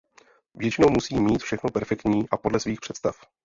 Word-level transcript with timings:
Většinou 0.55 0.89
musí 0.89 1.15
mít 1.19 1.43
všechno 1.43 1.69
perfektní 1.69 2.29
a 2.29 2.37
podle 2.37 2.59
svých 2.59 2.81
představ. 2.81 3.15